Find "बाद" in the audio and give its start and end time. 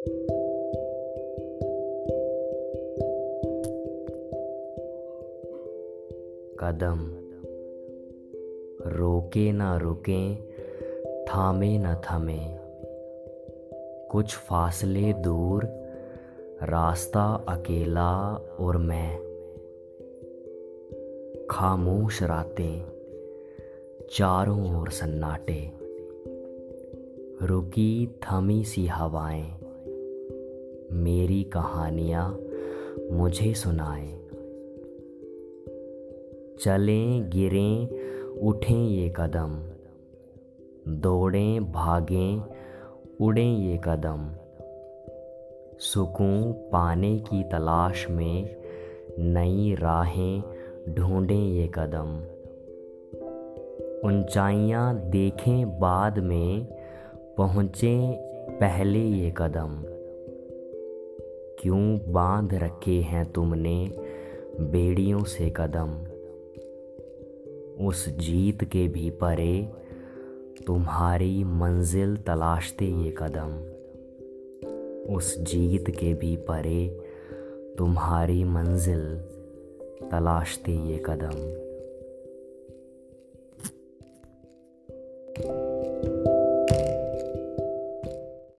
55.80-56.18